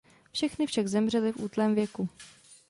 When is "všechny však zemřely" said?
0.31-1.31